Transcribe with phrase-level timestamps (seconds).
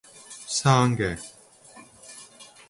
[0.47, 1.15] 胜嘅